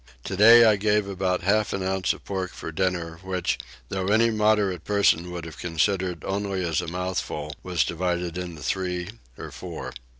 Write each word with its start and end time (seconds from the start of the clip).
Today 0.23 0.65
I 0.65 0.77
gave 0.77 1.07
about 1.07 1.41
half 1.43 1.73
an 1.73 1.83
ounce 1.83 2.11
of 2.11 2.25
pork 2.25 2.53
for 2.53 2.71
dinner 2.71 3.19
which, 3.21 3.59
though 3.89 4.07
any 4.07 4.31
moderate 4.31 4.83
person 4.83 5.29
would 5.29 5.45
have 5.45 5.59
considered 5.59 6.25
only 6.25 6.65
as 6.65 6.81
a 6.81 6.87
mouthful, 6.87 7.55
was 7.61 7.83
divided 7.83 8.35
into 8.35 8.63
three 8.63 9.09
or 9.37 9.51
four. 9.51 9.93